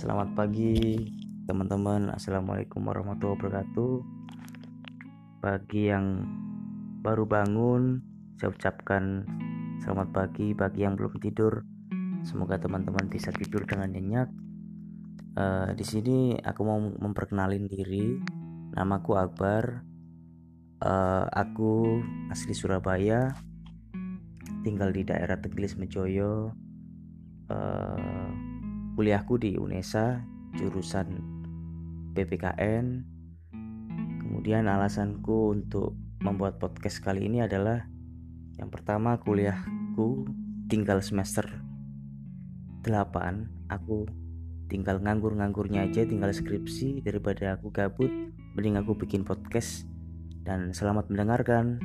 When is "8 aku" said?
42.84-44.04